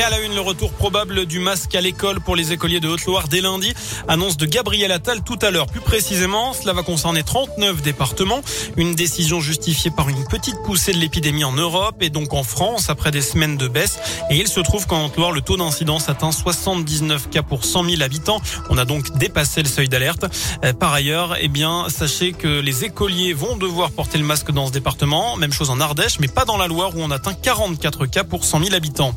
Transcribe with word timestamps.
Et 0.00 0.02
à 0.02 0.08
la 0.08 0.20
une, 0.20 0.34
le 0.34 0.40
retour 0.40 0.72
probable 0.72 1.26
du 1.26 1.40
masque 1.40 1.74
à 1.74 1.82
l'école 1.82 2.20
pour 2.20 2.34
les 2.34 2.54
écoliers 2.54 2.80
de 2.80 2.88
Haute-Loire 2.88 3.28
dès 3.28 3.42
lundi. 3.42 3.74
Annonce 4.08 4.38
de 4.38 4.46
Gabriel 4.46 4.92
Attal 4.92 5.22
tout 5.22 5.38
à 5.42 5.50
l'heure. 5.50 5.66
Plus 5.66 5.82
précisément, 5.82 6.54
cela 6.54 6.72
va 6.72 6.82
concerner 6.82 7.22
39 7.22 7.82
départements. 7.82 8.40
Une 8.78 8.94
décision 8.94 9.40
justifiée 9.40 9.90
par 9.90 10.08
une 10.08 10.24
petite 10.24 10.56
poussée 10.64 10.94
de 10.94 10.96
l'épidémie 10.96 11.44
en 11.44 11.52
Europe 11.52 11.96
et 12.00 12.08
donc 12.08 12.32
en 12.32 12.44
France 12.44 12.88
après 12.88 13.10
des 13.10 13.20
semaines 13.20 13.58
de 13.58 13.68
baisse. 13.68 13.98
Et 14.30 14.36
il 14.36 14.48
se 14.48 14.60
trouve 14.60 14.86
qu'en 14.86 15.04
Haute-Loire, 15.04 15.32
le 15.32 15.42
taux 15.42 15.58
d'incidence 15.58 16.08
atteint 16.08 16.32
79 16.32 17.28
cas 17.28 17.42
pour 17.42 17.66
100 17.66 17.84
000 17.84 18.02
habitants. 18.02 18.40
On 18.70 18.78
a 18.78 18.86
donc 18.86 19.18
dépassé 19.18 19.62
le 19.62 19.68
seuil 19.68 19.90
d'alerte. 19.90 20.24
Euh, 20.64 20.72
par 20.72 20.94
ailleurs, 20.94 21.36
eh 21.42 21.48
bien, 21.48 21.90
sachez 21.90 22.32
que 22.32 22.48
les 22.48 22.86
écoliers 22.86 23.34
vont 23.34 23.58
devoir 23.58 23.90
porter 23.90 24.16
le 24.16 24.24
masque 24.24 24.50
dans 24.50 24.66
ce 24.66 24.72
département. 24.72 25.36
Même 25.36 25.52
chose 25.52 25.68
en 25.68 25.78
Ardèche, 25.78 26.20
mais 26.20 26.28
pas 26.28 26.46
dans 26.46 26.56
la 26.56 26.68
Loire 26.68 26.96
où 26.96 27.02
on 27.02 27.10
atteint 27.10 27.34
44 27.34 28.06
cas 28.06 28.24
pour 28.24 28.46
100 28.46 28.60
000 28.64 28.74
habitants. 28.74 29.14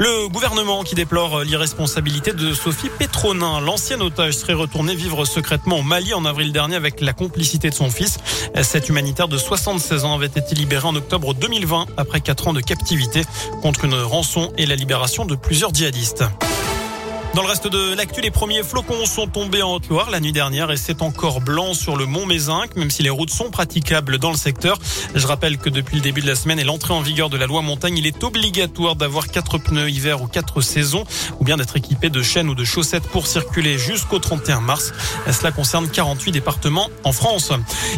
Le 0.00 0.23
gouvernement 0.28 0.82
qui 0.82 0.94
déplore 0.94 1.42
l'irresponsabilité 1.42 2.32
de 2.32 2.52
Sophie 2.52 2.88
Pétronin. 2.88 3.60
L'ancien 3.60 4.00
otage 4.00 4.34
serait 4.34 4.54
retourné 4.54 4.94
vivre 4.94 5.24
secrètement 5.24 5.78
au 5.78 5.82
Mali 5.82 6.14
en 6.14 6.24
avril 6.24 6.52
dernier 6.52 6.76
avec 6.76 7.00
la 7.00 7.12
complicité 7.12 7.70
de 7.70 7.74
son 7.74 7.90
fils. 7.90 8.18
Cet 8.62 8.88
humanitaire 8.88 9.28
de 9.28 9.38
76 9.38 10.04
ans 10.04 10.14
avait 10.14 10.26
été 10.26 10.54
libéré 10.54 10.86
en 10.86 10.94
octobre 10.94 11.34
2020 11.34 11.86
après 11.96 12.20
4 12.20 12.48
ans 12.48 12.52
de 12.52 12.60
captivité 12.60 13.22
contre 13.62 13.84
une 13.84 13.94
rançon 13.94 14.52
et 14.56 14.66
la 14.66 14.76
libération 14.76 15.24
de 15.24 15.34
plusieurs 15.34 15.72
djihadistes. 15.72 16.24
Dans 17.34 17.42
le 17.42 17.48
reste 17.48 17.66
de 17.66 17.94
l'actu, 17.94 18.20
les 18.20 18.30
premiers 18.30 18.62
flocons 18.62 19.06
sont 19.06 19.26
tombés 19.26 19.60
en 19.60 19.74
Haute-Loire 19.74 20.08
la 20.08 20.20
nuit 20.20 20.30
dernière 20.30 20.70
et 20.70 20.76
c'est 20.76 21.02
encore 21.02 21.40
blanc 21.40 21.74
sur 21.74 21.96
le 21.96 22.06
mont 22.06 22.26
Mézinc, 22.26 22.76
même 22.76 22.92
si 22.92 23.02
les 23.02 23.10
routes 23.10 23.30
sont 23.30 23.50
praticables 23.50 24.18
dans 24.18 24.30
le 24.30 24.36
secteur. 24.36 24.78
Je 25.16 25.26
rappelle 25.26 25.58
que 25.58 25.68
depuis 25.68 25.96
le 25.96 26.02
début 26.02 26.20
de 26.20 26.28
la 26.28 26.36
semaine 26.36 26.60
et 26.60 26.64
l'entrée 26.64 26.94
en 26.94 27.00
vigueur 27.00 27.30
de 27.30 27.36
la 27.36 27.46
loi 27.46 27.60
montagne, 27.60 27.98
il 27.98 28.06
est 28.06 28.22
obligatoire 28.22 28.94
d'avoir 28.94 29.26
quatre 29.26 29.58
pneus 29.58 29.90
hiver 29.90 30.22
ou 30.22 30.28
quatre 30.28 30.60
saisons, 30.60 31.02
ou 31.40 31.44
bien 31.44 31.56
d'être 31.56 31.76
équipé 31.76 32.08
de 32.08 32.22
chaînes 32.22 32.48
ou 32.48 32.54
de 32.54 32.64
chaussettes 32.64 33.08
pour 33.08 33.26
circuler 33.26 33.78
jusqu'au 33.78 34.20
31 34.20 34.60
mars. 34.60 34.92
Cela 35.28 35.50
concerne 35.50 35.88
48 35.88 36.30
départements 36.30 36.88
en 37.02 37.10
France. 37.10 37.50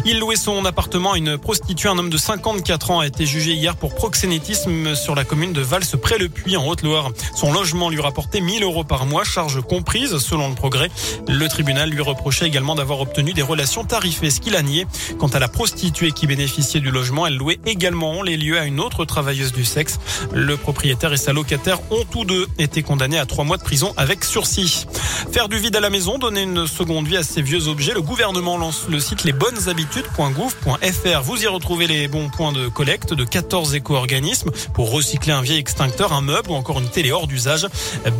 Il 0.03 0.17
louait 0.17 0.35
son 0.35 0.65
appartement 0.65 1.11
à 1.11 1.17
une 1.19 1.37
prostituée. 1.37 1.89
Un 1.89 1.99
homme 1.99 2.09
de 2.09 2.17
54 2.17 2.89
ans 2.89 2.99
a 3.01 3.07
été 3.07 3.27
jugé 3.27 3.53
hier 3.53 3.75
pour 3.75 3.93
proxénétisme 3.93 4.95
sur 4.95 5.13
la 5.13 5.23
commune 5.23 5.53
de 5.53 5.61
Vals 5.61 5.85
près 6.01 6.17
le 6.17 6.27
Puy 6.27 6.57
en 6.57 6.65
Haute-Loire. 6.65 7.11
Son 7.35 7.53
logement 7.53 7.91
lui 7.91 8.01
rapportait 8.01 8.41
1000 8.41 8.63
euros 8.63 8.83
par 8.83 9.05
mois 9.05 9.26
charge 9.27 9.61
comprise 9.61 10.17
selon 10.17 10.49
le 10.49 10.55
progrès. 10.55 10.89
Le 11.27 11.47
tribunal 11.47 11.89
lui 11.89 12.01
reprochait 12.01 12.47
également 12.47 12.75
d'avoir 12.75 12.99
obtenu 13.01 13.33
des 13.33 13.41
relations 13.41 13.83
tarifées, 13.83 14.29
ce 14.29 14.39
qu'il 14.39 14.55
a 14.55 14.61
nié. 14.61 14.87
Quant 15.19 15.27
à 15.27 15.39
la 15.39 15.47
prostituée 15.47 16.11
qui 16.11 16.27
bénéficiait 16.27 16.79
du 16.79 16.91
logement, 16.91 17.27
elle 17.27 17.35
louait 17.35 17.59
également 17.65 18.21
les 18.23 18.37
lieux 18.37 18.57
à 18.57 18.65
une 18.65 18.79
autre 18.79 19.05
travailleuse 19.05 19.51
du 19.51 19.65
sexe. 19.65 19.99
Le 20.33 20.57
propriétaire 20.57 21.13
et 21.13 21.17
sa 21.17 21.33
locataire 21.33 21.79
ont 21.91 22.05
tous 22.09 22.25
deux 22.25 22.47
été 22.57 22.81
condamnés 22.83 23.19
à 23.19 23.25
trois 23.25 23.43
mois 23.43 23.57
de 23.57 23.63
prison 23.63 23.93
avec 23.97 24.23
sursis. 24.23 24.85
Faire 25.31 25.49
du 25.49 25.57
vide 25.57 25.75
à 25.75 25.79
la 25.79 25.89
maison, 25.89 26.17
donner 26.17 26.43
une 26.43 26.67
seconde 26.67 27.07
vie 27.07 27.17
à 27.17 27.23
ces 27.23 27.41
vieux 27.41 27.67
objets. 27.67 27.93
Le 27.93 28.01
gouvernement 28.01 28.57
lance 28.57 28.85
le 28.89 28.99
site 28.99 29.23
lesbonneshabitudes.gouv.fr. 29.23 31.21
Vous 31.23 31.43
y 31.43 31.47
retrouvez 31.47 31.87
les 31.87 32.07
bons 32.07 32.29
points 32.29 32.53
de 32.53 32.67
collecte 32.67 33.13
de 33.13 33.23
14 33.23 33.75
éco-organismes 33.75 34.51
pour 34.73 34.91
recycler 34.91 35.33
un 35.33 35.41
vieil 35.41 35.57
extincteur, 35.59 36.13
un 36.13 36.21
meuble 36.21 36.51
ou 36.51 36.53
encore 36.55 36.79
une 36.79 36.89
télé 36.89 37.11
hors 37.11 37.27
d'usage. 37.27 37.67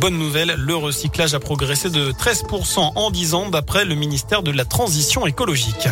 Bonne 0.00 0.18
nouvelle, 0.18 0.54
le 0.56 0.76
recyclage 0.76 0.97
a 1.34 1.38
progressé 1.40 1.90
de 1.90 2.10
13% 2.10 2.92
en 2.94 3.10
10 3.10 3.34
ans 3.34 3.48
d'après 3.50 3.84
le 3.84 3.94
ministère 3.94 4.42
de 4.42 4.50
la 4.50 4.64
Transition 4.64 5.26
écologique. 5.26 5.88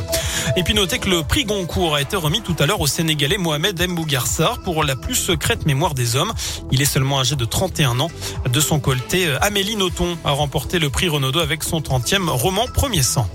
Et 0.56 0.62
puis 0.62 0.74
notez 0.74 0.98
que 0.98 1.08
le 1.08 1.22
prix 1.22 1.44
Goncourt 1.44 1.94
a 1.94 2.00
été 2.00 2.16
remis 2.16 2.40
tout 2.40 2.56
à 2.58 2.66
l'heure 2.66 2.80
au 2.80 2.86
Sénégalais 2.86 3.38
Mohamed 3.38 3.80
Mbougarsar 3.88 4.62
pour 4.62 4.82
la 4.82 4.96
plus 4.96 5.14
secrète 5.14 5.64
mémoire 5.66 5.94
des 5.94 6.16
hommes. 6.16 6.32
Il 6.72 6.82
est 6.82 6.86
seulement 6.86 7.20
âgé 7.20 7.36
de 7.36 7.44
31 7.44 8.00
ans. 8.00 8.10
De 8.50 8.60
son 8.60 8.80
côté, 8.80 9.28
Amélie 9.40 9.76
Nothomb 9.76 10.16
a 10.24 10.32
remporté 10.32 10.78
le 10.78 10.90
prix 10.90 11.08
Renaudot 11.08 11.40
avec 11.40 11.62
son 11.62 11.80
30e 11.80 12.28
roman 12.28 12.66
Premier 12.72 13.02
sang. 13.02 13.28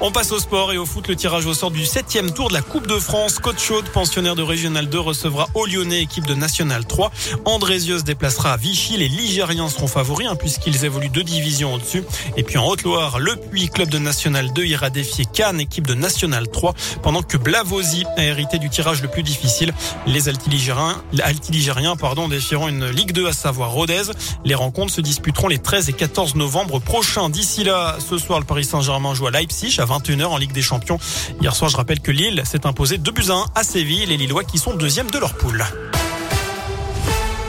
On 0.00 0.12
passe 0.12 0.30
au 0.30 0.38
sport 0.38 0.72
et 0.72 0.78
au 0.78 0.86
foot. 0.86 1.08
Le 1.08 1.16
tirage 1.16 1.44
au 1.46 1.54
sort 1.54 1.72
du 1.72 1.84
septième 1.84 2.30
tour 2.30 2.50
de 2.50 2.54
la 2.54 2.62
Coupe 2.62 2.86
de 2.86 3.00
France. 3.00 3.40
Côte 3.40 3.58
Chaude, 3.58 3.84
pensionnaire 3.88 4.36
de 4.36 4.44
Régional 4.44 4.88
2, 4.88 5.00
recevra 5.00 5.48
au 5.54 5.66
Lyonnais, 5.66 6.02
équipe 6.02 6.24
de 6.24 6.36
National 6.36 6.86
3. 6.86 7.10
Andrézieux 7.46 7.98
se 7.98 8.04
déplacera 8.04 8.52
à 8.52 8.56
Vichy. 8.56 8.96
Les 8.96 9.08
Ligériens 9.08 9.68
seront 9.68 9.88
favoris 9.88 10.28
hein, 10.28 10.36
puisqu'ils 10.36 10.84
évoluent 10.84 11.08
deux 11.08 11.24
divisions 11.24 11.74
au-dessus. 11.74 12.04
Et 12.36 12.44
puis 12.44 12.58
en 12.58 12.66
Haute-Loire, 12.68 13.18
le 13.18 13.34
Puy, 13.34 13.68
club 13.68 13.88
de 13.88 13.98
National 13.98 14.52
2, 14.52 14.66
ira 14.66 14.88
défier 14.88 15.24
Cannes, 15.24 15.58
équipe 15.58 15.88
de 15.88 15.94
National 15.94 16.46
3, 16.48 16.74
pendant 17.02 17.22
que 17.22 17.36
Blavozy 17.36 18.04
a 18.16 18.22
hérité 18.22 18.58
du 18.58 18.70
tirage 18.70 19.02
le 19.02 19.08
plus 19.08 19.24
difficile. 19.24 19.74
Les 20.06 20.28
Altiligériens, 20.28 21.96
pardon, 21.96 22.28
défieront 22.28 22.68
une 22.68 22.88
Ligue 22.88 23.10
2, 23.10 23.26
à 23.26 23.32
savoir 23.32 23.72
Rodez. 23.72 24.02
Les 24.44 24.54
rencontres 24.54 24.92
se 24.94 25.00
disputeront 25.00 25.48
les 25.48 25.58
13 25.58 25.88
et 25.88 25.92
14 25.92 26.36
novembre 26.36 26.78
prochains. 26.78 27.30
D'ici 27.30 27.64
là, 27.64 27.96
ce 27.98 28.16
soir, 28.16 28.38
le 28.38 28.44
Paris 28.46 28.64
Saint-Germain 28.64 29.12
joue 29.12 29.26
à 29.26 29.32
Leipzig 29.32 29.80
21h 29.88 30.26
en 30.26 30.36
Ligue 30.36 30.52
des 30.52 30.62
Champions. 30.62 30.98
Hier 31.40 31.54
soir, 31.54 31.70
je 31.70 31.76
rappelle 31.76 32.00
que 32.00 32.10
Lille 32.10 32.42
s'est 32.44 32.66
imposé 32.66 32.98
2 32.98 33.10
buts 33.10 33.24
à 33.30 33.34
1 33.34 33.46
à 33.54 33.62
Séville, 33.62 34.06
les 34.06 34.16
Lillois 34.16 34.44
qui 34.44 34.58
sont 34.58 34.74
deuxième 34.74 35.10
de 35.10 35.18
leur 35.18 35.34
poule. 35.34 35.64